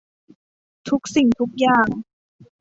[0.89, 1.87] ทุกสิ่งทุกอย่าง